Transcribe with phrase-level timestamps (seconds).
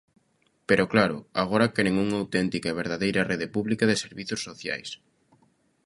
[0.69, 4.89] Pero claro, ¡agora queren unha auténtica e verdadeira rede pública de servizos sociais!